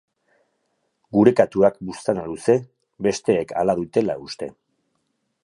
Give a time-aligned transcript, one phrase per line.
[1.17, 2.57] Gure katuak buztana luze,
[3.09, 4.51] besteek hala dutela uste.